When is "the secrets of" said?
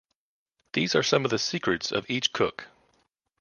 1.29-2.09